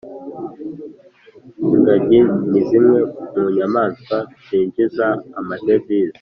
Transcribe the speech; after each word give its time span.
Ingagi 1.73 2.19
nizimwe 2.49 2.99
munyamanswa 3.39 4.17
zinjiza 4.45 5.07
amadevizi 5.39 6.09